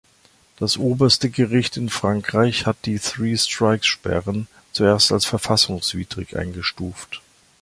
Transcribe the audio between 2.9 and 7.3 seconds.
Three-Strikes-Sperren zuerst als verfassungswidrig eingestuft.